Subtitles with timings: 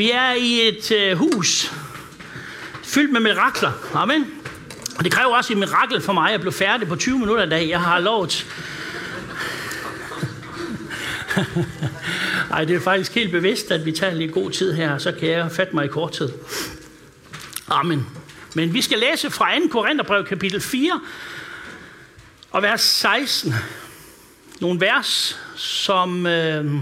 [0.00, 1.72] Vi er i et øh, hus
[2.84, 3.72] fyldt med mirakler.
[3.94, 4.26] Amen.
[4.98, 7.48] Og det kræver også et mirakel for mig at blive færdig på 20 minutter i
[7.48, 7.68] dag.
[7.68, 8.46] Jeg har lovet.
[12.52, 15.28] Ej, det er faktisk helt bevidst, at vi tager lidt god tid her, så kan
[15.28, 16.28] jeg fatte mig i kort tid.
[17.68, 18.06] Amen.
[18.54, 19.68] Men vi skal læse fra 2.
[19.70, 21.00] Korintherbrev kapitel 4
[22.50, 23.54] og vers 16.
[24.60, 26.72] Nogle vers, som øh,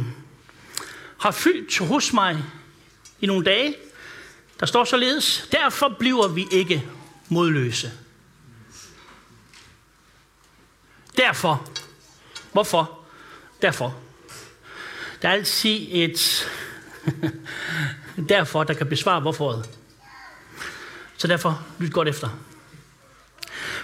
[1.19, 2.45] har fyldt hos mig
[3.21, 3.77] i nogle dage.
[4.61, 6.85] Der står således, derfor bliver vi ikke
[7.29, 7.93] modløse.
[11.17, 11.69] Derfor.
[12.53, 12.99] Hvorfor?
[13.63, 13.97] Derfor.
[15.23, 16.51] Der er altid et
[18.29, 19.71] derfor, der kan besvare hvorforet.
[21.17, 22.29] Så derfor, lyt godt efter.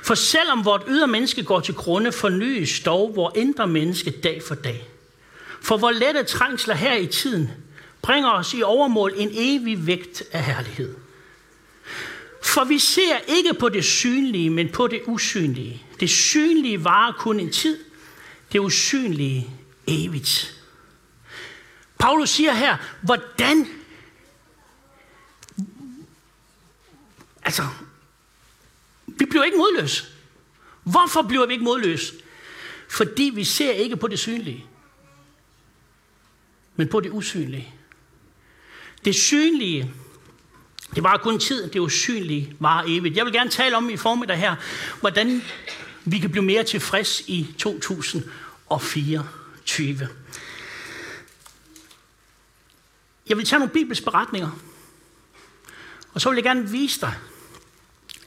[0.03, 4.55] For selvom vort ydre menneske går til grunde, fornyes dog vor indre menneske dag for
[4.55, 4.89] dag.
[5.63, 7.51] For hvor lette trængsler her i tiden
[8.05, 10.97] bringer os i overmål en evig vægt af herlighed.
[12.43, 15.83] For vi ser ikke på det synlige, men på det usynlige.
[16.01, 17.85] Det synlige varer kun en tid,
[18.53, 19.51] det usynlige
[19.87, 20.61] evigt.
[21.99, 23.67] Paulus siger her, hvordan
[27.45, 27.63] Altså,
[29.07, 30.05] vi bliver ikke modløse.
[30.83, 32.15] Hvorfor bliver vi ikke modløse?
[32.89, 34.67] Fordi vi ser ikke på det synlige,
[36.77, 37.74] men på det usynlige.
[39.05, 39.95] Det synlige,
[40.95, 43.17] det var kun tid, det usynlige var evigt.
[43.17, 44.57] Jeg vil gerne tale om i formiddag her,
[45.01, 45.43] hvordan
[46.05, 50.09] vi kan blive mere tilfreds i 2024.
[53.29, 54.51] Jeg vil tage nogle bibelske beretninger,
[56.15, 57.15] og så vil jeg gerne vise dig,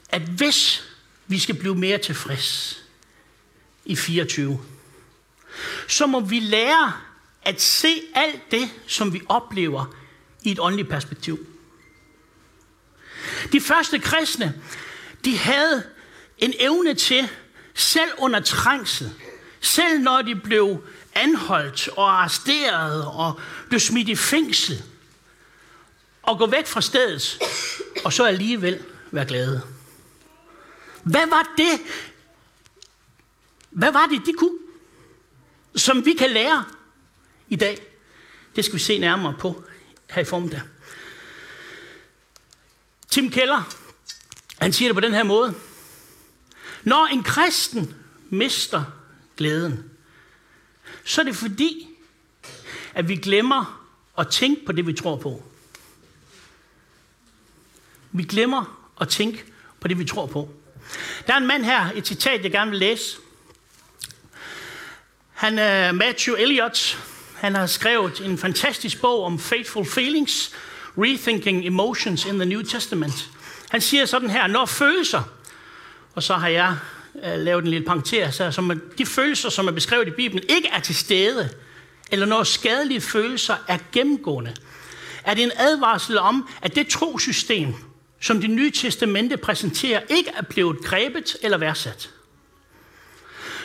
[0.08, 0.88] at hvis
[1.26, 2.82] vi skal blive mere tilfreds
[3.84, 4.60] i 24,
[5.88, 6.92] så må vi lære
[7.42, 9.94] at se alt det, som vi oplever
[10.48, 11.46] i et åndeligt perspektiv.
[13.52, 14.60] De første kristne,
[15.24, 15.84] de havde
[16.38, 17.28] en evne til,
[17.74, 19.12] selv under trængsel,
[19.60, 24.82] selv når de blev anholdt og arresteret og blev smidt i fængsel,
[26.22, 27.38] og gå væk fra stedet,
[28.04, 29.62] og så alligevel være glade.
[31.02, 31.80] Hvad var det?
[33.70, 34.58] Hvad var det, de kunne?
[35.76, 36.64] Som vi kan lære
[37.48, 37.78] i dag.
[38.56, 39.64] Det skal vi se nærmere på
[40.10, 40.60] her i formiddag.
[43.10, 43.74] Tim Keller,
[44.60, 45.54] han siger det på den her måde.
[46.82, 47.94] Når en kristen
[48.30, 48.84] mister
[49.36, 49.90] glæden,
[51.04, 51.88] så er det fordi,
[52.94, 55.42] at vi glemmer at tænke på det, vi tror på.
[58.12, 59.44] Vi glemmer at tænke
[59.80, 60.54] på det, vi tror på.
[61.26, 63.18] Der er en mand her, et citat, jeg gerne vil læse.
[65.32, 66.98] Han er Matthew Elliott,
[67.38, 70.52] han har skrevet en fantastisk bog om faithful feelings,
[70.96, 73.30] rethinking emotions in the New Testament.
[73.70, 75.22] Han siger sådan her, når følelser,
[76.14, 76.76] og så har jeg
[77.14, 80.68] uh, lavet en lille punkter, så som de følelser, som er beskrevet i Bibelen, ikke
[80.68, 81.50] er til stede,
[82.10, 84.54] eller når skadelige følelser er gennemgående,
[85.24, 87.74] er det en advarsel om, at det trosystem,
[88.20, 92.10] som det nye testamente præsenterer, ikke er blevet grebet eller værdsat.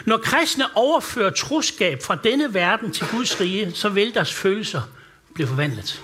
[0.05, 4.81] Når kristne overfører troskab fra denne verden til Guds rige, så vil deres følelser
[5.33, 6.03] blive forvandlet.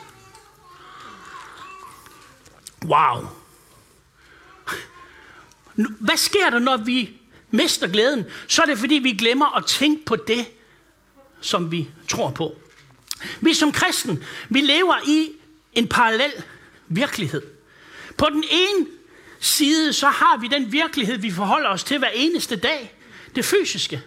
[2.86, 3.28] Wow.
[5.76, 7.10] Hvad sker der, når vi
[7.52, 8.26] mister glæden?
[8.48, 10.46] Så er det, fordi vi glemmer at tænke på det,
[11.42, 12.56] som vi tror på.
[13.42, 15.32] Vi som kristen, vi lever i
[15.74, 16.32] en parallel
[16.88, 17.42] virkelighed.
[18.18, 18.88] På den ene
[19.40, 22.99] side, så har vi den virkelighed, vi forholder os til hver eneste dag.
[23.36, 24.02] Det fysiske.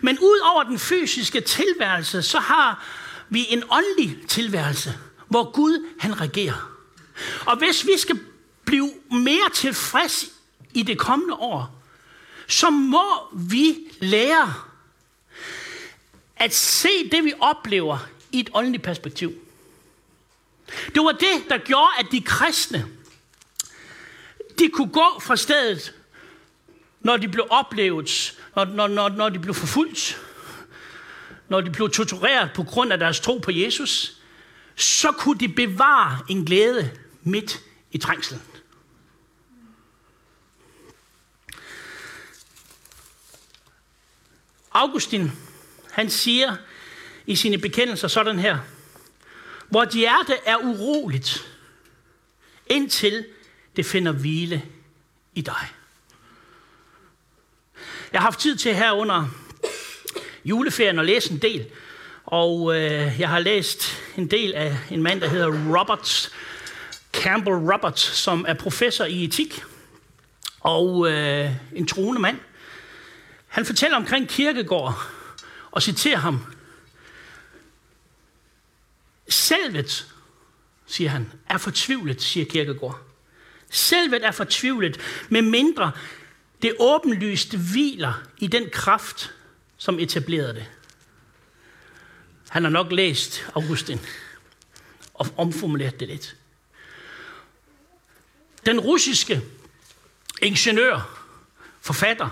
[0.00, 2.84] Men ud over den fysiske tilværelse, så har
[3.28, 4.98] vi en åndelig tilværelse,
[5.28, 6.70] hvor Gud han regerer.
[7.46, 8.20] Og hvis vi skal
[8.64, 10.24] blive mere tilfreds
[10.74, 11.82] i det kommende år,
[12.48, 14.54] så må vi lære
[16.36, 17.98] at se det, vi oplever
[18.32, 19.32] i et åndeligt perspektiv.
[20.94, 22.86] Det var det, der gjorde, at de kristne,
[24.58, 25.94] de kunne gå fra stedet,
[27.06, 30.20] når de blev oplevet, når, når, når, når de blev forfulgt,
[31.48, 34.16] når de blev tortureret på grund af deres tro på Jesus,
[34.76, 36.90] så kunne de bevare en glæde
[37.22, 37.60] midt
[37.92, 38.42] i trængslen.
[44.72, 45.32] Augustin,
[45.90, 46.56] han siger
[47.26, 48.58] i sine bekendelser sådan her,
[49.68, 51.56] hvor hjerte er uroligt,
[52.66, 53.26] indtil
[53.76, 54.62] det finder hvile
[55.34, 55.68] i dig.
[58.12, 59.28] Jeg har haft tid til her under
[60.44, 61.66] juleferien at læse en del.
[62.24, 66.32] Og øh, jeg har læst en del af en mand, der hedder Roberts,
[67.12, 69.62] Campbell Roberts, som er professor i etik
[70.60, 72.38] og øh, en troende mand.
[73.48, 75.02] Han fortæller omkring kirkegård
[75.70, 76.44] og citerer ham.
[79.28, 80.06] Selvet,
[80.86, 83.00] siger han, er fortvivlet, siger Kirkegård.
[83.70, 85.92] Selvet er fortvivlet, med mindre
[86.62, 89.34] det åbenlyst hviler i den kraft,
[89.76, 90.66] som etablerede det.
[92.48, 94.00] Han har nok læst Augustin
[95.14, 96.36] og omformuleret det lidt.
[98.66, 99.42] Den russiske
[100.42, 101.26] ingeniør,
[101.80, 102.28] forfatter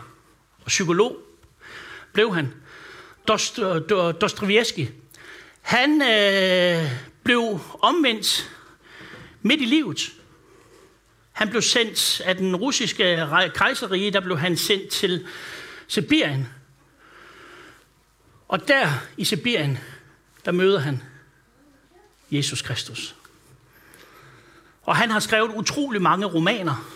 [0.61, 1.19] og psykolog
[2.13, 2.55] blev han,
[4.21, 4.89] Dostoyevsky.
[5.61, 6.91] Han øh,
[7.23, 8.51] blev omvendt
[9.43, 10.13] midt i livet.
[11.35, 15.27] Han blev sendt af den russiske kejserige, der blev han sendt til
[15.89, 16.49] Sibirien.
[18.49, 19.79] Og der i Sibirien,
[20.45, 21.03] der møder han
[22.31, 23.15] Jesus Kristus.
[24.83, 26.91] Og han har skrevet utrolig mange romaner,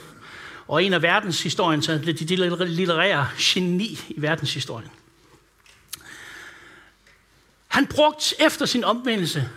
[0.69, 4.91] og en af verdenshistorien, så altså det de litterære geni i verdenshistorien.
[7.69, 9.49] Han brugte efter sin omvendelse,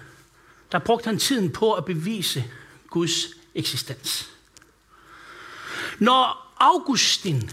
[0.71, 2.43] der brugte han tiden på at bevise
[2.87, 4.29] Guds eksistens.
[6.01, 7.49] Når Augustin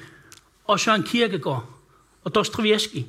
[0.64, 1.64] og Søren Kierkegaard
[2.24, 3.04] og Dostoyevsky,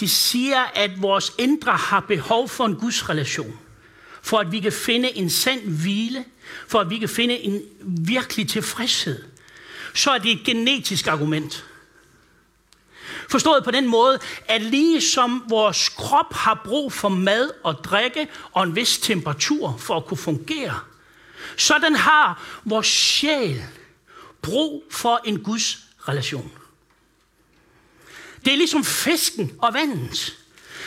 [0.00, 3.58] de siger, at vores indre har behov for en Guds relation,
[4.22, 6.24] for at vi kan finde en sand hvile,
[6.68, 9.24] for at vi kan finde en virkelig tilfredshed,
[9.94, 11.64] så er det et genetisk argument.
[13.28, 18.28] Forstået på den måde, at lige som vores krop har brug for mad og drikke
[18.52, 20.80] og en vis temperatur for at kunne fungere,
[21.56, 23.64] sådan har vores sjæl
[24.42, 26.52] brug for en Guds relation.
[28.44, 30.38] Det er ligesom fisken og vandet.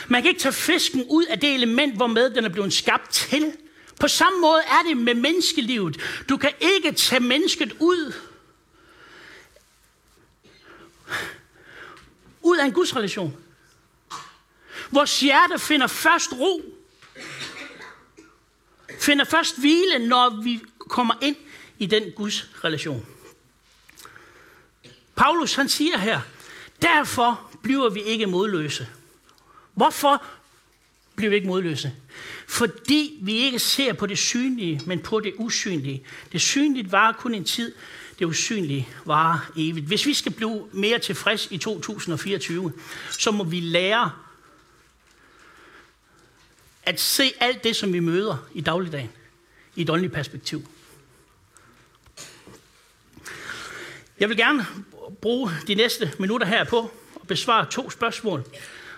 [0.08, 3.10] Man kan ikke tage fisken ud af det element, hvor med den er blevet skabt
[3.10, 3.52] til.
[4.00, 6.00] På samme måde er det med menneskelivet.
[6.28, 8.12] Du kan ikke tage mennesket ud
[12.42, 13.36] ud af en Guds relation.
[14.90, 16.62] Vores hjerte finder først ro,
[19.00, 21.36] finder først hvile, når vi kommer ind
[21.78, 23.06] i den Guds relation.
[25.22, 26.20] Paulus han siger her,
[26.82, 28.88] derfor bliver vi ikke modløse.
[29.74, 30.22] Hvorfor
[31.14, 31.92] bliver vi ikke modløse?
[32.48, 36.04] Fordi vi ikke ser på det synlige, men på det usynlige.
[36.32, 37.74] Det synlige varer kun en tid,
[38.18, 39.86] det usynlige varer evigt.
[39.86, 42.72] Hvis vi skal blive mere tilfreds i 2024,
[43.10, 44.12] så må vi lære
[46.82, 49.10] at se alt det, som vi møder i dagligdagen,
[49.76, 50.68] i et åndeligt perspektiv.
[54.18, 54.66] Jeg vil gerne
[55.20, 56.90] bruge de næste minutter her på
[57.20, 58.44] at besvare to spørgsmål.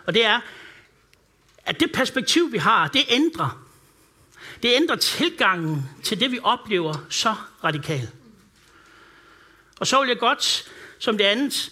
[0.06, 0.40] Og det er,
[1.66, 3.66] at det perspektiv, vi har, det ændrer.
[4.62, 7.34] Det ændrer tilgangen til det, vi oplever så
[7.64, 8.08] radikalt.
[9.80, 11.70] Og så vil jeg godt, som det andet,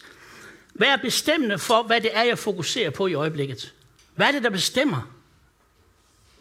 [0.74, 3.74] være bestemmende for, hvad det er, jeg fokuserer på i øjeblikket.
[4.14, 5.12] Hvad er det, der bestemmer,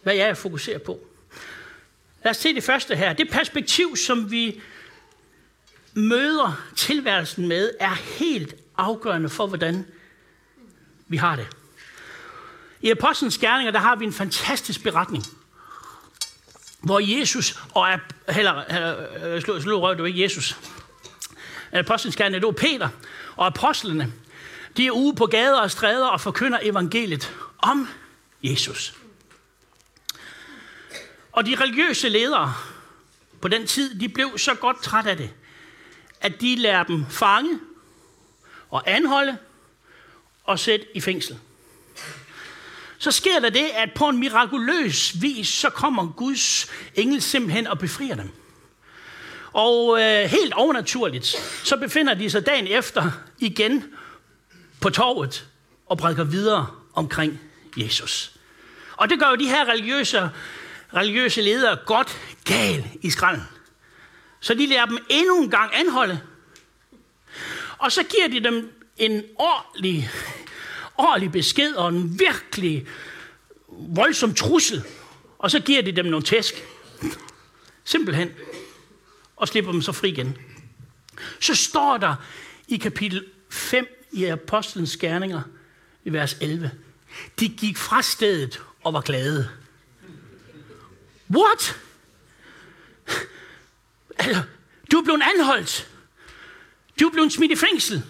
[0.04, 1.00] hvad jeg fokuserer på?
[2.24, 3.14] Lad os se det første her.
[3.14, 4.62] Det perspektiv, som vi
[5.94, 9.86] møder tilværelsen med, er helt afgørende for, hvordan
[11.08, 11.48] vi har det.
[12.82, 15.24] I Apostlenes Gerninger, der har vi en fantastisk beretning,
[16.82, 18.00] hvor Jesus, og
[18.30, 20.58] heller, heller slå, slå røv, det var ikke Jesus,
[21.72, 22.90] Apostlenes Gerninger, det var Peter,
[23.36, 24.14] og apostlene,
[24.78, 27.88] de er ude på gader og stræder og forkynder evangeliet om
[28.44, 28.96] Jesus.
[31.32, 32.54] Og de religiøse ledere
[33.42, 35.30] på den tid, de blev så godt træt af det,
[36.22, 37.60] at de lærer dem fange
[38.70, 39.38] og anholde
[40.44, 41.40] og sætte i fængsel.
[42.98, 47.80] Så sker der det, at på en mirakuløs vis, så kommer Guds engel simpelthen og
[47.80, 48.30] befrier dem.
[49.54, 51.26] Og øh, helt overnaturligt,
[51.64, 53.84] så befinder de sig dagen efter igen
[54.82, 55.48] på torvet
[55.86, 57.42] og prædiker videre omkring
[57.78, 58.32] Jesus.
[58.98, 60.30] Og det gør jo de her religiøse,
[60.94, 63.44] religiøse ledere godt gal i skralden.
[64.42, 66.22] Så de lærer dem endnu en gang anholde.
[67.78, 70.10] Og så giver de dem en ordentlig,
[70.98, 72.88] ordentlig besked og en virkelig
[73.68, 74.84] voldsom trussel.
[75.40, 76.54] Og så giver de dem nogle tæsk.
[77.84, 78.32] Simpelthen
[79.36, 80.38] og slipper dem så fri igen.
[81.40, 82.16] Så står der
[82.68, 85.42] i kapitel 5 i Apostlenes Gerninger,
[86.06, 86.72] i vers 11.
[87.40, 89.50] De gik fra stedet og var glade.
[91.36, 91.80] What?
[94.32, 94.44] Altså,
[94.92, 95.90] du er blevet anholdt.
[97.00, 98.04] Du er blevet smidt i fængsel.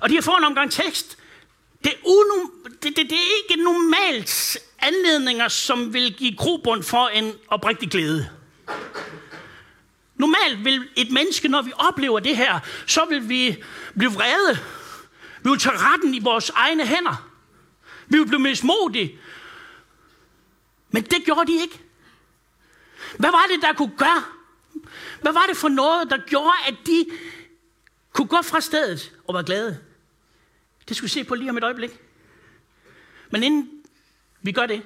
[0.00, 1.18] Og de har fået en omgang tekst.
[1.84, 7.08] Det er, unu, det, det, det er ikke normalt anledninger, som vil give grobund for
[7.08, 8.30] en oprigtig glæde.
[10.16, 13.64] Normalt vil et menneske, når vi oplever det her, så vil vi
[13.98, 14.58] blive vrede.
[15.42, 17.30] Vi vil tage retten i vores egne hænder.
[18.08, 19.18] Vi vil blive mismodige.
[20.90, 21.80] Men det gjorde de ikke.
[23.18, 24.22] Hvad var det, der kunne gøre?
[25.22, 27.06] Hvad var det for noget, der gjorde, at de
[28.12, 29.80] kunne gå fra stedet og være glade?
[30.88, 32.00] Det skal vi se på lige om et øjeblik.
[33.30, 33.70] Men inden
[34.42, 34.82] vi gør det,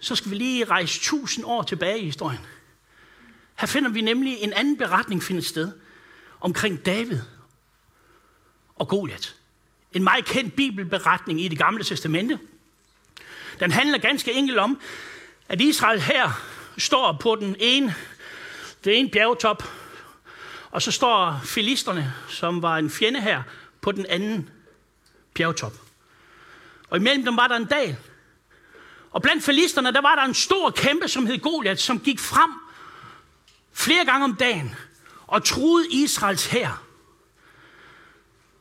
[0.00, 2.40] så skal vi lige rejse tusind år tilbage i historien.
[3.54, 5.72] Her finder vi nemlig en anden beretning finde sted
[6.40, 7.20] omkring David
[8.76, 9.36] og Goliat.
[9.92, 12.38] En meget kendt bibelberetning i det gamle testamente.
[13.60, 14.80] Den handler ganske enkelt om,
[15.48, 16.30] at Israel her
[16.78, 17.94] står på den ene,
[18.84, 19.62] det ene bjergtop,
[20.70, 23.42] og så står filisterne, som var en fjende her,
[23.80, 24.50] på den anden
[25.34, 25.72] bjergtop.
[26.90, 27.96] Og imellem dem var der en dal.
[29.10, 32.50] Og blandt filisterne, der var der en stor kæmpe, som hed Goliat, som gik frem
[33.72, 34.74] flere gange om dagen
[35.26, 36.82] og truede Israels hær.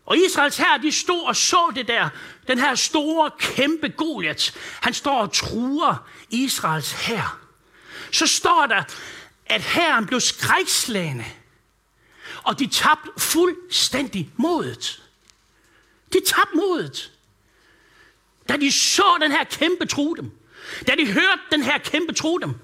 [0.06, 2.10] Og Israels hær, de stod og så det der,
[2.48, 4.54] den her store, kæmpe Goliat.
[4.82, 7.40] Han står og truer Israels hær.
[8.12, 8.84] Så står der,
[9.54, 11.26] at herren blev skrækslagende,
[12.44, 15.04] og de tabte fuldstændig modet.
[16.14, 17.12] De tabte modet.
[18.50, 20.32] Da de så den her kæmpe tro dem.
[20.88, 22.56] Da de hørte den her kæmpe tro dem.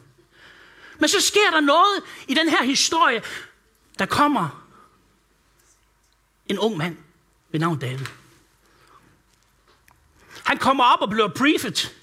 [0.99, 3.23] Men så sker der noget i den her historie.
[3.99, 4.65] Der kommer
[6.45, 6.97] en ung mand
[7.51, 8.05] ved navn David.
[10.43, 11.95] Han kommer op og bliver briefet.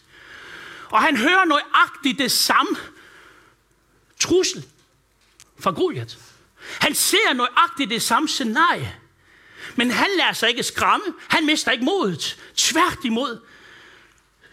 [0.90, 2.76] Og han hører nøjagtigt det samme
[4.20, 4.66] trussel
[5.58, 6.16] fra Goliath.
[6.80, 8.94] Han ser nøjagtigt det samme scenarie.
[9.76, 11.06] Men han lader sig ikke skræmme.
[11.28, 12.36] Han mister ikke modet.
[12.56, 13.40] Tværtimod.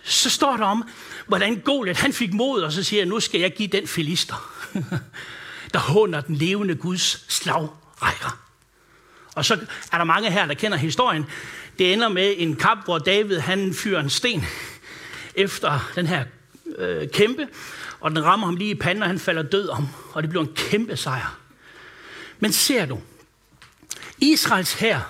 [0.04, 0.90] Så står der om,
[1.28, 4.70] hvordan Goliath han fik mod, og så siger nu skal jeg give den filister,
[5.74, 8.40] der håner den levende Guds slagrækker.
[9.36, 9.60] Og så
[9.92, 11.26] er der mange her, der kender historien.
[11.80, 14.46] Det ender med en kamp, hvor David han fyrer en sten
[15.36, 16.26] efter den her
[16.78, 17.48] øh, kæmpe,
[18.04, 20.44] og den rammer ham lige i panden, og han falder død om, og det bliver
[20.44, 21.38] en kæmpe sejr.
[22.40, 23.02] Men ser du,
[24.18, 25.02] Israels her,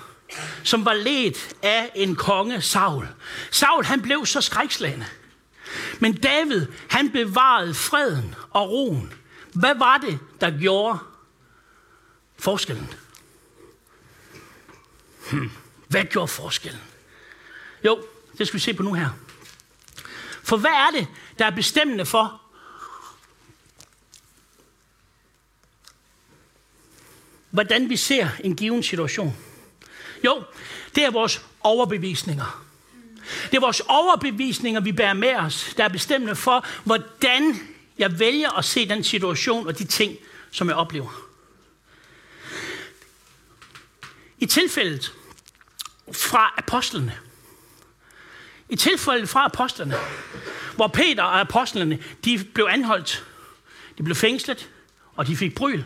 [0.63, 3.07] som var ledt af en konge, Saul.
[3.51, 5.05] Saul, han blev så skrækslagende.
[5.99, 9.13] Men David, han bevarede freden og roen.
[9.53, 10.99] Hvad var det, der gjorde
[12.37, 12.93] forskellen?
[15.31, 15.51] Hmm.
[15.87, 16.81] Hvad gjorde forskellen?
[17.85, 18.03] Jo,
[18.37, 19.09] det skal vi se på nu her.
[20.43, 21.07] For hvad er det,
[21.39, 22.42] der er bestemmende for,
[27.53, 29.37] hvordan vi ser en given situation?
[30.25, 30.43] Jo,
[30.95, 32.65] det er vores overbevisninger.
[33.51, 37.59] Det er vores overbevisninger, vi bærer med os, der er bestemmende for, hvordan
[37.97, 40.17] jeg vælger at se den situation og de ting,
[40.51, 41.29] som jeg oplever.
[44.39, 45.13] I tilfældet
[46.11, 47.19] fra apostlene,
[48.69, 49.95] i tilfældet fra apostlene,
[50.75, 53.25] hvor Peter og apostlene, de blev anholdt,
[53.97, 54.69] de blev fængslet,
[55.15, 55.83] og de fik bryl.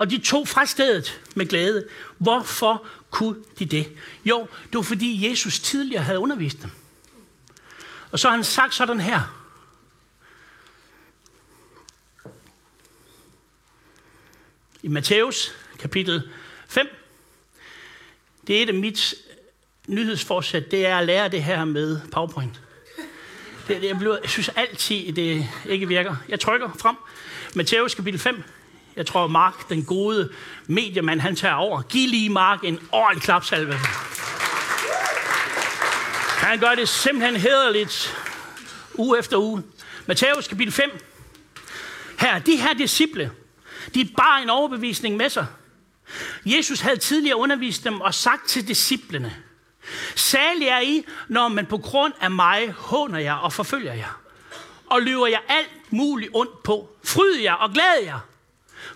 [0.00, 1.88] Og de tog fra stedet med glæde.
[2.18, 3.92] Hvorfor kunne de det?
[4.24, 6.70] Jo, det var fordi Jesus tidligere havde undervist dem.
[8.10, 9.46] Og så har han sagt sådan her.
[14.82, 16.30] I Matthæus kapitel
[16.68, 16.88] 5.
[18.46, 19.14] Det er et af mit
[19.86, 22.60] nyhedsforsæt, det er at lære det her med PowerPoint.
[23.68, 26.16] Det, det, jeg, bliver, jeg synes altid, det ikke virker.
[26.28, 26.96] Jeg trykker frem.
[27.54, 28.42] Matthæus kapitel 5.
[29.00, 30.32] Jeg tror, Mark, den gode
[30.66, 31.82] mediemand, han tager over.
[31.82, 33.74] Giv lige Mark en ordentlig klapsalve.
[36.38, 38.16] Han gør det simpelthen hederligt,
[38.94, 39.62] uge efter uge.
[40.06, 40.90] Matthæus kapitel 5.
[42.18, 43.30] Her, de her disciple,
[43.94, 45.46] de bar en overbevisning med sig.
[46.44, 49.36] Jesus havde tidligere undervist dem og sagt til disciplene,
[50.14, 54.20] Særlig er I, når man på grund af mig håner jer og forfølger jer,
[54.86, 56.90] og løber jer alt muligt ondt på.
[57.04, 58.18] Fryd jer og glæd jer,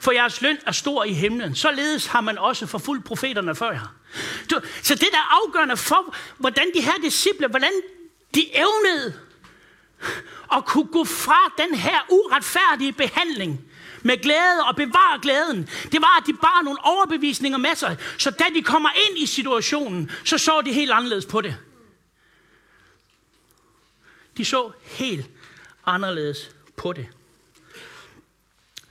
[0.00, 1.54] for jeres løn er stor i himlen.
[1.54, 3.94] Således har man også forfulgt profeterne før jer.
[4.82, 7.72] Så det der er afgørende for, hvordan de her disciple, hvordan
[8.34, 9.14] de evnede
[10.52, 13.60] at kunne gå fra den her uretfærdige behandling
[14.02, 18.30] med glæde og bevare glæden, det var, at de bar nogle overbevisninger med sig, så
[18.30, 21.56] da de kommer ind i situationen, så så de helt anderledes på det.
[24.36, 25.26] De så helt
[25.86, 27.08] anderledes på det.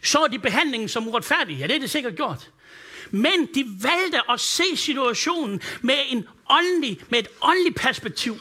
[0.03, 1.57] Så de behandlingen som uretfærdig?
[1.57, 2.49] Ja, det er det sikkert gjort.
[3.11, 8.39] Men de valgte at se situationen med, en åndelig, med et åndeligt perspektiv.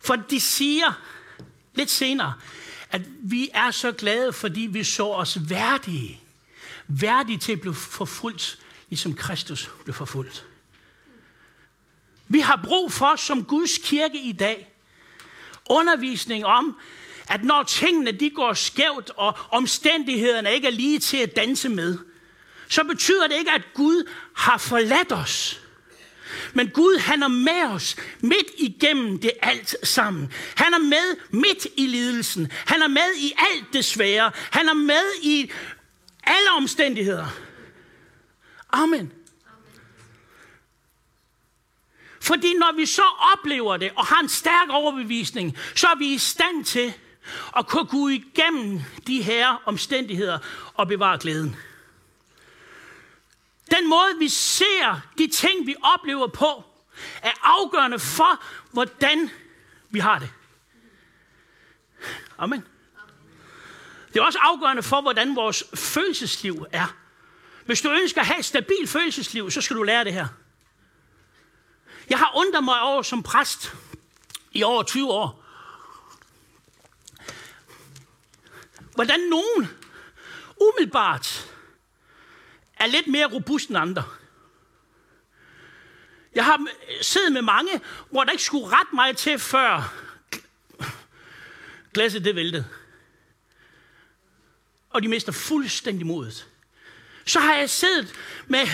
[0.00, 0.92] For de siger
[1.74, 2.34] lidt senere,
[2.90, 6.20] at vi er så glade, fordi vi så os værdige.
[6.88, 10.46] Værdige til at blive forfulgt, ligesom Kristus blev forfulgt.
[12.28, 14.72] Vi har brug for, som Guds kirke i dag,
[15.70, 16.76] undervisning om,
[17.28, 21.98] at når tingene de går skævt, og omstændighederne ikke er lige til at danse med,
[22.68, 25.60] så betyder det ikke, at Gud har forladt os.
[26.52, 30.32] Men Gud, han er med os midt igennem det alt sammen.
[30.56, 32.52] Han er med midt i lidelsen.
[32.66, 34.32] Han er med i alt det svære.
[34.50, 35.50] Han er med i
[36.24, 37.26] alle omstændigheder.
[38.72, 39.12] Amen.
[42.20, 43.02] Fordi når vi så
[43.32, 46.92] oplever det og har en stærk overbevisning, så er vi i stand til
[47.52, 50.38] og kunne gå igennem de her omstændigheder
[50.74, 51.56] og bevare glæden.
[53.70, 56.64] Den måde, vi ser de ting, vi oplever på,
[57.22, 59.30] er afgørende for, hvordan
[59.90, 60.30] vi har det.
[62.38, 62.64] Amen.
[64.12, 66.96] Det er også afgørende for, hvordan vores følelsesliv er.
[67.66, 70.26] Hvis du ønsker at have et stabilt følelsesliv, så skal du lære det her.
[72.10, 73.72] Jeg har undret mig over som præst
[74.52, 75.43] i over 20 år,
[78.94, 79.68] hvordan nogen
[80.60, 81.50] umiddelbart
[82.76, 84.04] er lidt mere robust end andre.
[86.34, 86.66] Jeg har
[87.02, 89.94] siddet med mange, hvor der ikke skulle ret meget til, før
[91.94, 92.66] glasset det væltede.
[94.90, 96.46] Og de mister fuldstændig modet.
[97.26, 98.14] Så har jeg siddet
[98.46, 98.66] med,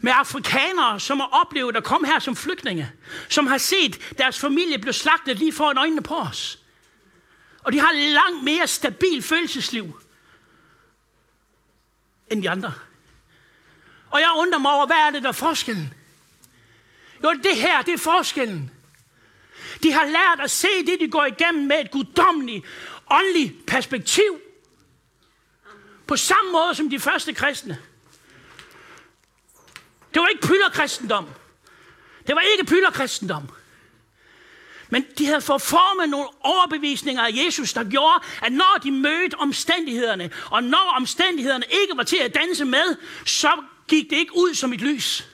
[0.00, 2.92] med afrikanere, som har oplevet at komme her som flygtninge.
[3.28, 6.59] Som har set deres familie blive slagtet lige foran øjnene på os.
[7.62, 10.00] Og de har langt mere stabil følelsesliv
[12.30, 12.74] end de andre.
[14.10, 15.94] Og jeg undrer mig over, hvad er det, der er forskellen?
[17.24, 18.70] Jo, det her, det er forskellen.
[19.82, 22.66] De har lært at se det, de går igennem med et guddommeligt,
[23.10, 24.40] åndeligt perspektiv.
[26.06, 27.78] På samme måde som de første kristne.
[30.14, 31.28] Det var ikke pylderkristendom.
[32.26, 33.50] Det var ikke pylderkristendom.
[34.90, 39.34] Men de havde fået formet nogle overbevisninger af Jesus, der gjorde, at når de mødte
[39.34, 43.50] omstændighederne, og når omstændighederne ikke var til at danse med, så
[43.88, 45.26] gik det ikke ud som et lys.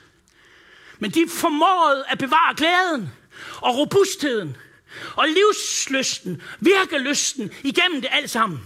[0.99, 3.09] Men de formåede at bevare glæden
[3.61, 4.57] og robustheden
[5.15, 8.59] og livslysten, virkelysten igennem det alt sammen.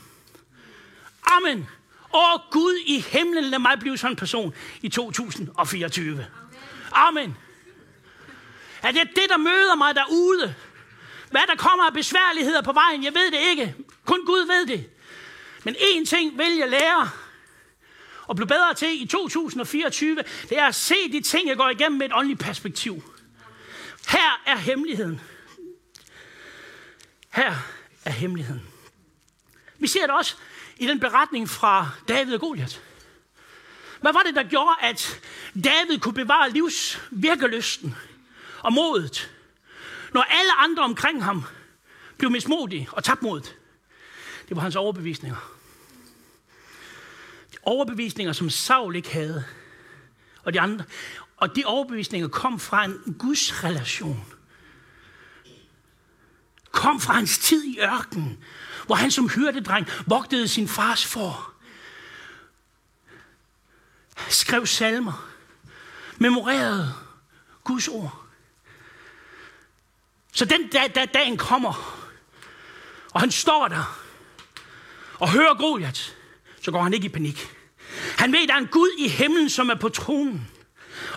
[1.24, 1.68] Amen.
[2.10, 6.26] Og Gud i himlen, lad mig blive sådan en person i 2024.
[6.92, 7.38] Amen.
[8.84, 10.56] Er det det, der møder mig derude?
[11.32, 13.76] Hvad der kommer af besværligheder på vejen, jeg ved det ikke.
[14.06, 14.90] Kun Gud ved det.
[15.64, 17.10] Men én ting vil jeg lære
[18.28, 21.98] og blive bedre til i 2024, det er at se de ting, jeg går igennem
[21.98, 23.04] med et åndeligt perspektiv.
[24.08, 25.22] Her er hemmeligheden.
[27.30, 27.56] Her
[28.06, 28.62] er hemmeligheden.
[29.80, 30.36] Vi ser det også
[30.78, 32.82] i den beretning fra David og Goliat.
[34.02, 35.22] Hvad var det, der gjorde, at
[35.64, 37.96] David kunne bevare livsverkelysten
[38.64, 39.32] og modet,
[40.14, 41.44] når alle andre omkring ham
[42.18, 43.58] blev mismodige og tabte modet?
[44.50, 45.58] Det var hans overbevisninger.
[47.52, 49.44] De overbevisninger, som Saul ikke havde,
[50.44, 50.86] og de andre.
[51.38, 54.26] Og de overbevisninger kom fra en Guds relation.
[56.72, 58.44] Kom fra hans tid i ørkenen,
[58.86, 61.54] hvor han som hyrdedreng vogtede sin fars for.
[64.30, 65.28] Skrev salmer.
[66.18, 66.94] Memorerede
[67.64, 68.26] Guds ord.
[70.32, 72.02] Så den dag, da dagen kommer,
[73.14, 73.98] og han står der
[75.20, 76.02] og hører Goliath,
[76.62, 77.50] så går han ikke i panik.
[78.18, 80.48] Han ved, at der er en Gud i himlen, som er på tronen,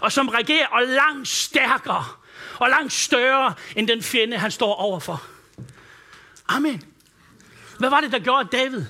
[0.01, 2.05] og som regerer og langt stærkere
[2.59, 5.23] og langt større end den fjende, han står overfor.
[6.49, 6.83] Amen.
[7.79, 8.85] Hvad var det, der gjorde David?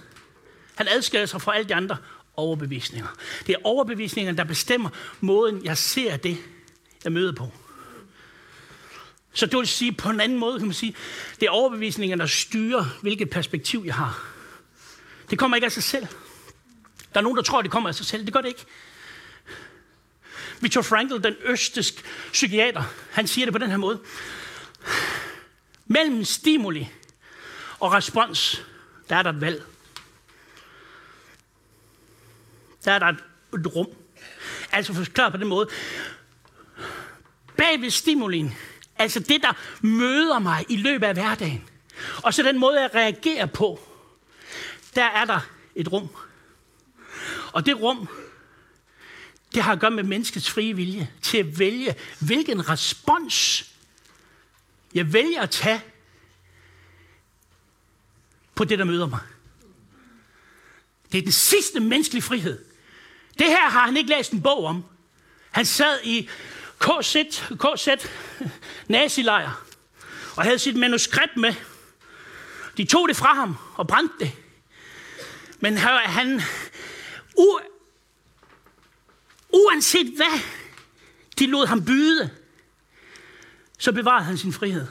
[0.74, 1.96] Han adskiller sig fra alle de andre
[2.36, 3.08] overbevisninger.
[3.46, 6.38] Det er overbevisningerne, der bestemmer måden, jeg ser det,
[7.04, 7.52] jeg møder på.
[9.34, 10.96] Så det vil sige, på en anden måde kan man sige,
[11.40, 14.26] det er overbevisningen, der styrer, hvilket perspektiv jeg har.
[15.30, 16.06] Det kommer ikke af sig selv.
[17.14, 18.24] Der er nogen, der tror, det kommer af sig selv.
[18.24, 18.64] Det gør det ikke.
[20.60, 24.00] Viktor Frankl, den østiske psykiater, han siger det på den her måde.
[25.86, 26.90] Mellem stimuli
[27.80, 28.64] og respons,
[29.08, 29.62] der er der et valg.
[32.84, 33.18] Der er der et,
[33.60, 33.88] et rum.
[34.72, 35.68] Altså forklaret på den måde.
[37.56, 38.54] Bag ved stimulien,
[38.96, 41.68] altså det, der møder mig i løbet af hverdagen,
[42.22, 43.80] og så den måde, jeg reagerer på,
[44.94, 45.40] der er der
[45.74, 46.08] et rum.
[47.52, 48.08] Og det rum,
[49.54, 53.64] det har at gøre med menneskets frie vilje til at vælge, hvilken respons
[54.94, 55.80] jeg vælger at tage
[58.54, 59.20] på det, der møder mig.
[61.12, 62.64] Det er den sidste menneskelige frihed.
[63.38, 64.84] Det her har han ikke læst en bog om.
[65.50, 66.28] Han sad i
[66.80, 67.16] KZ,
[67.60, 67.88] KZ
[68.88, 69.64] nazilejr
[70.36, 71.54] og havde sit manuskript med.
[72.76, 74.32] De tog det fra ham og brændte det.
[75.60, 76.42] Men han,
[77.38, 77.58] u,
[79.52, 80.40] uanset hvad
[81.38, 82.30] de lod ham byde,
[83.78, 84.86] så bevarede han sin frihed.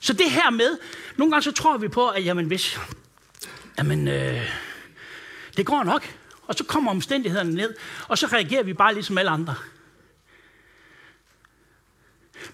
[0.00, 0.78] Så det her med,
[1.16, 2.78] nogle gange så tror vi på, at jamen hvis,
[3.78, 4.50] jamen, øh,
[5.56, 6.19] det går nok.
[6.50, 7.74] Og så kommer omstændighederne ned,
[8.08, 9.54] og så reagerer vi bare ligesom alle andre.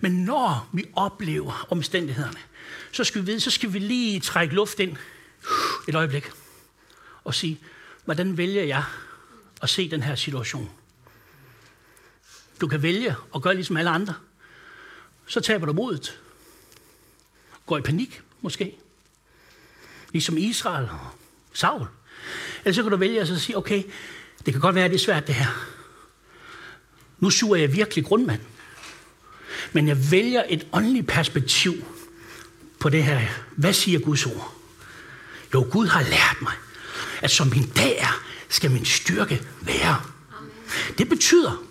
[0.01, 2.39] Men når vi oplever omstændighederne,
[2.93, 4.97] så skal vi vide, så skal vi lige trække luft ind
[5.89, 6.31] et øjeblik
[7.25, 7.61] og sige,
[8.05, 8.85] hvordan vælger jeg
[9.63, 10.71] at se den her situation?
[12.61, 14.15] Du kan vælge at gøre ligesom alle andre.
[15.27, 16.21] Så taber du modet.
[17.67, 18.79] Går i panik, måske.
[20.13, 21.11] Ligesom Israel og
[21.53, 21.87] Saul.
[22.67, 23.83] Eller så kan du vælge at sige, okay,
[24.47, 25.67] det kan godt være, at det er svært det her.
[27.19, 28.41] Nu suger jeg virkelig grundmand.
[29.73, 31.85] Men jeg vælger et åndeligt perspektiv
[32.79, 33.21] på det her.
[33.57, 34.55] Hvad siger Guds ord?
[35.55, 36.53] Jo, Gud har lært mig,
[37.23, 40.01] at som min dag er, skal min styrke være.
[40.99, 41.63] Det betyder,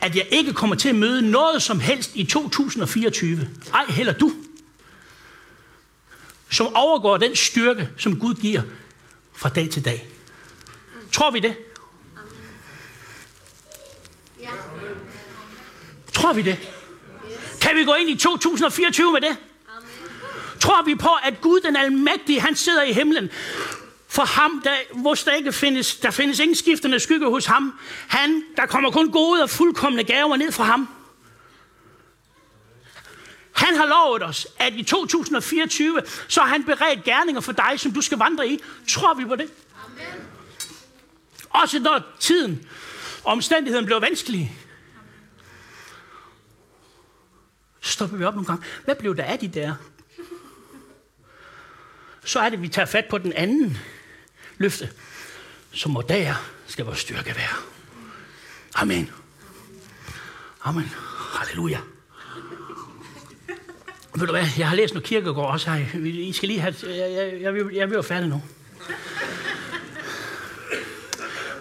[0.00, 3.48] at jeg ikke kommer til at møde noget som helst i 2024.
[3.74, 4.32] Ej, heller du.
[6.50, 8.62] Som overgår den styrke, som Gud giver
[9.36, 10.08] fra dag til dag.
[11.12, 11.56] Tror vi det?
[16.12, 16.58] Tror vi det?
[17.60, 19.36] Kan vi gå ind i 2024 med det?
[20.60, 23.30] Tror vi på, at Gud den almægtige, han sidder i himlen,
[24.08, 27.78] for ham, der, hvor der ikke findes, der findes ingen skiftende skygge hos ham.
[28.08, 30.88] Han, der kommer kun gode og fuldkommende gaver ned fra ham.
[33.64, 37.92] Han har lovet os, at i 2024, så har han beredt gerninger for dig, som
[37.92, 38.60] du skal vandre i.
[38.88, 39.50] Tror vi på det?
[39.84, 40.26] Amen.
[41.50, 42.68] Også når tiden
[43.24, 44.52] og omstændigheden blev vanskelige.
[47.80, 48.64] Så stopper vi op nogle gange.
[48.84, 49.74] Hvad blev der af de der?
[52.24, 53.78] Så er det, at vi tager fat på den anden
[54.58, 54.90] løfte,
[55.72, 56.34] så må der
[56.66, 57.56] skal vores styrke være.
[58.74, 59.10] Amen.
[60.64, 60.90] Amen.
[61.38, 61.80] Halleluja.
[64.18, 66.00] Ved du hvad, jeg har læst noget kirkegård også her.
[66.04, 66.74] I skal lige have...
[66.82, 68.42] Jeg, jeg, jeg, vil, jeg vil være færdig nu.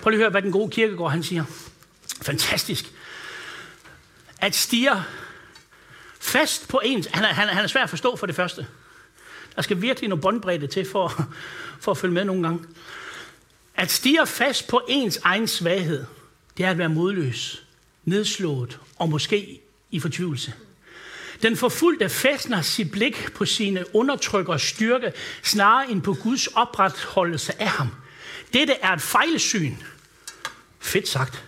[0.01, 1.43] Prøv lige at høre, hvad den gode kirkegård han siger.
[2.21, 2.91] Fantastisk.
[4.37, 4.91] At stige
[6.19, 7.07] fast på ens...
[7.07, 8.67] Han er, han, han er svær at forstå for det første.
[9.55, 11.29] Der skal virkelig noget båndbredde til for,
[11.79, 12.65] for at følge med nogle gange.
[13.75, 16.05] At stige fast på ens egen svaghed,
[16.57, 17.65] det er at være modløs,
[18.05, 19.61] nedslået og måske
[19.91, 20.53] i fortvivlelse.
[21.41, 27.69] Den forfulgte fæstner sit blik på sine undertrykkers styrke, snarere end på Guds opretholdelse af
[27.69, 27.87] ham.
[28.53, 29.75] Dette er et fejlsyn.
[30.79, 31.43] Fedt sagt.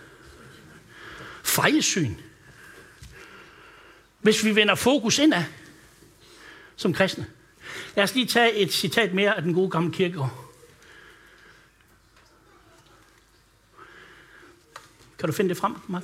[1.44, 2.14] Fejlsyn.
[4.20, 5.44] Hvis vi vender fokus indad
[6.76, 7.26] som kristne.
[7.94, 10.46] Lad os lige tage et citat mere af den gode gamle kirkegård.
[15.18, 16.02] Kan du finde det frem, Mark?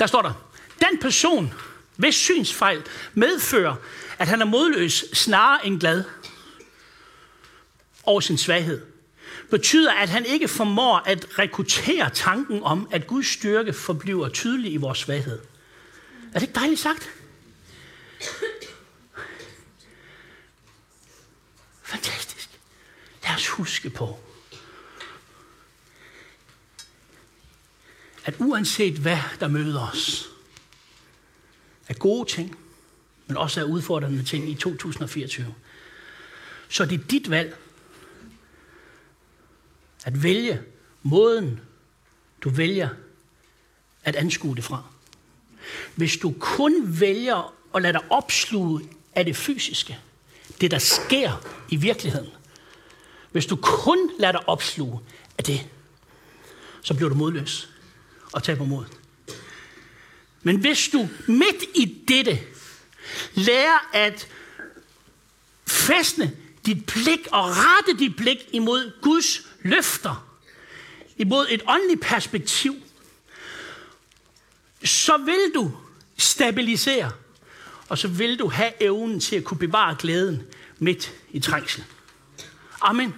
[0.00, 0.32] Der står der,
[0.90, 1.54] den person,
[1.96, 3.76] hvis synsfejl medfører,
[4.18, 6.04] at han er modløs snarere end glad
[8.02, 8.86] over sin svaghed,
[9.50, 14.76] betyder, at han ikke formår at rekruttere tanken om, at Guds styrke forbliver tydelig i
[14.76, 15.38] vores svaghed.
[16.34, 17.10] Er det ikke dejligt sagt?
[21.82, 22.50] Fantastisk.
[23.22, 24.18] Lad os huske på,
[28.24, 30.30] at uanset hvad der møder os,
[31.88, 32.58] af gode ting,
[33.26, 35.54] men også af udfordrende ting i 2024,
[36.68, 37.56] så det er dit valg
[40.04, 40.62] at vælge
[41.02, 41.60] måden,
[42.44, 42.88] du vælger
[44.04, 44.82] at anskue det fra.
[45.96, 49.98] Hvis du kun vælger at lade dig opsluge af det fysiske,
[50.60, 52.30] det der sker i virkeligheden,
[53.32, 55.00] hvis du kun lader dig opsluge
[55.38, 55.68] af det,
[56.82, 57.70] så bliver du modløs
[58.32, 58.84] og taber mod.
[60.42, 62.40] Men hvis du midt i dette
[63.34, 64.28] lærer at
[65.66, 70.26] fæstne dit blik og rette dit blik imod Guds løfter,
[71.16, 72.74] imod et åndeligt perspektiv,
[74.84, 75.72] så vil du
[76.18, 77.12] stabilisere,
[77.88, 80.42] og så vil du have evnen til at kunne bevare glæden
[80.78, 81.84] midt i trængsel.
[82.80, 83.14] Amen.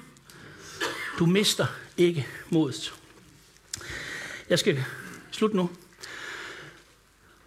[1.18, 2.94] Du mister ikke modet.
[4.48, 4.85] Jeg skal
[5.42, 5.70] slut nu.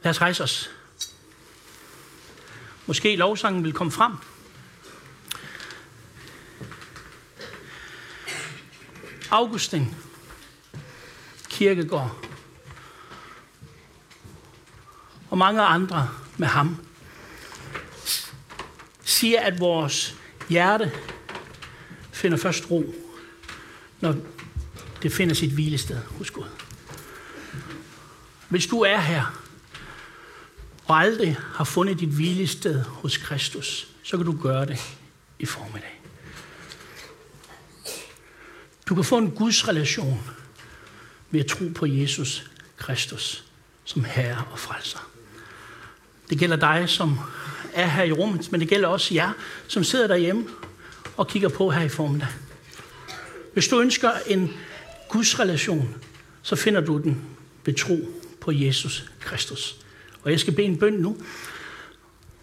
[0.04, 0.70] Lad os rejse os.
[2.86, 4.12] Måske lovsangen vil komme frem.
[9.32, 9.96] Augustin,
[11.50, 12.26] Kirkegård
[15.30, 16.86] og mange andre med ham
[19.04, 20.16] siger, at vores
[20.50, 20.92] hjerte
[22.12, 22.94] finder først ro,
[24.02, 24.16] når
[25.04, 26.65] det finder sit hvilested hos Gud.
[28.56, 29.42] Hvis du er her,
[30.86, 34.98] og aldrig har fundet dit hvilested hos Kristus, så kan du gøre det
[35.40, 36.02] i formiddag.
[38.90, 40.24] Du kan få en Guds relation
[41.32, 43.44] ved at tro på Jesus Kristus
[43.86, 45.10] som Herre og Frelser.
[46.30, 47.20] Det gælder dig, som
[47.74, 49.32] er her i rummet, men det gælder også jer,
[49.68, 50.48] som sidder derhjemme
[51.18, 52.30] og kigger på her i formiddag.
[53.54, 54.54] Hvis du ønsker en
[55.10, 55.96] Guds relation,
[56.42, 57.22] så finder du den
[57.66, 59.78] ved tro på Jesus Kristus.
[60.24, 61.18] Og jeg skal bede en bøn nu.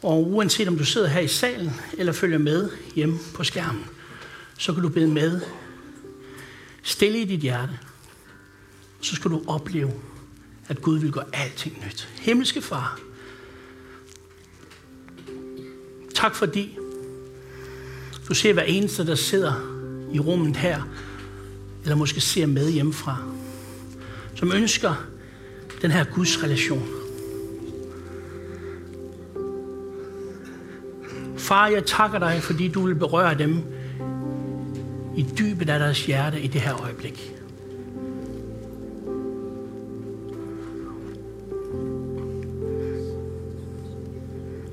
[0.02, 3.84] Og uanset om du sidder her i salen eller følger med hjemme på skærmen,
[4.58, 5.40] så kan du bede med
[6.82, 7.78] stille i dit hjerte.
[9.00, 9.92] Så skal du opleve,
[10.68, 12.08] at Gud vil gøre alting nyt.
[12.20, 13.00] Himmelske Far,
[16.14, 16.78] tak fordi
[18.28, 19.52] du ser hver eneste, der sidder
[20.12, 20.82] i rummet her,
[21.82, 23.16] eller måske ser med hjemmefra,
[24.34, 25.11] som ønsker
[25.82, 26.82] den her Guds relation.
[31.36, 33.62] Far, jeg takker dig, fordi du vil berøre dem
[35.16, 37.34] i dybet af deres hjerte i det her øjeblik.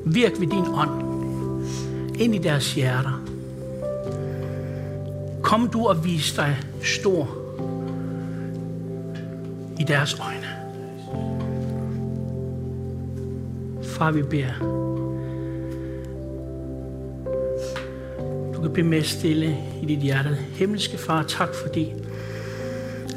[0.05, 1.09] Virk ved din ånd
[2.19, 3.23] ind i deres hjerter.
[5.43, 7.27] Kom du og vis dig stor
[9.79, 10.48] i deres øjne.
[13.99, 14.53] Far, vi beder.
[18.55, 20.37] Du kan blive med stille i dit hjerte.
[20.53, 21.93] Himmelske far, tak fordi,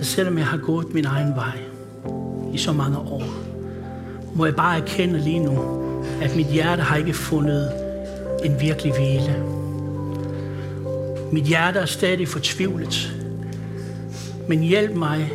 [0.01, 1.59] at selvom jeg har gået min egen vej
[2.55, 3.23] i så mange år,
[4.35, 5.59] må jeg bare erkende lige nu,
[6.23, 7.73] at mit hjerte har ikke fundet
[8.45, 9.45] en virkelig hvile.
[11.33, 13.13] Mit hjerte er stadig fortvivlet,
[14.49, 15.33] men hjælp mig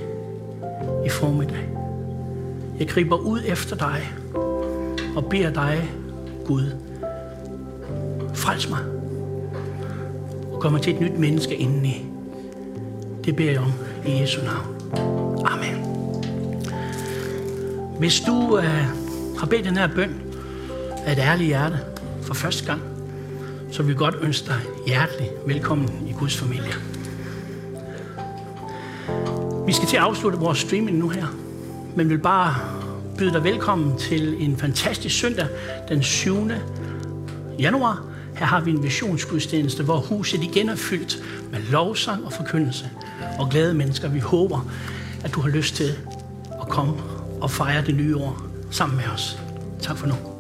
[1.06, 1.70] i formiddag.
[2.80, 4.02] Jeg griber ud efter dig
[5.18, 5.90] og beder dig,
[6.46, 6.72] Gud,
[8.34, 8.80] frels mig
[10.54, 12.06] og gør mig til et nyt menneske indeni.
[13.26, 13.72] Det beder jeg om
[14.06, 14.66] i Jesu navn.
[15.46, 15.86] Amen.
[18.00, 18.86] Hvis du øh,
[19.40, 20.22] har bedt den her bøn
[21.06, 21.80] af et ærligt hjerte
[22.22, 22.82] for første gang,
[23.72, 26.74] så vil vi godt ønske dig hjertelig velkommen i Guds familie.
[29.66, 31.26] Vi skal til at afslutte vores streaming nu her,
[31.96, 32.56] men vil bare
[33.18, 35.48] byde dig velkommen til en fantastisk søndag
[35.90, 36.52] den 7.
[37.60, 38.04] januar.
[38.36, 42.90] Her har vi en visionsgudstjeneste, hvor huset igen er fyldt med lovsang og forkyndelse
[43.40, 44.10] og glade mennesker.
[44.10, 44.70] Vi håber,
[45.24, 45.90] at du har lyst til
[46.62, 46.94] at komme
[47.42, 49.40] og fejre det nye år sammen med os.
[49.82, 50.37] Tak for nu.